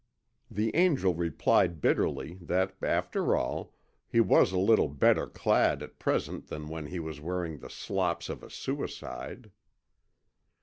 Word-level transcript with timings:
The 0.49 0.75
Angel 0.75 1.13
replied 1.13 1.79
bitterly 1.79 2.39
that, 2.41 2.73
after 2.81 3.35
all, 3.35 3.75
he 4.07 4.19
was 4.19 4.51
a 4.51 4.57
little 4.57 4.87
better 4.87 5.27
clad 5.27 5.83
at 5.83 5.99
present 5.99 6.47
than 6.47 6.69
when 6.69 6.87
he 6.87 6.99
was 6.99 7.21
wearing 7.21 7.59
the 7.59 7.69
slops 7.69 8.27
of 8.27 8.41
a 8.41 8.49
suicide. 8.49 9.51